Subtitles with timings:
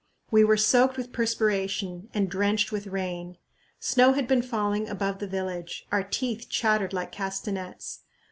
[0.31, 3.37] We were soaked with perspiration and drenched with rain.
[3.79, 7.99] Snow had been falling above the village; our teeth chattered like castanets.